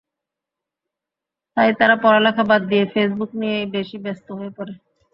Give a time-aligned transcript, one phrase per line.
[1.57, 4.73] তাই তারা পড়ালেখা বাদ দিয়ে ফেসবুক নিয়েই বেশি ব্যস্ত হয়ে পড়ে।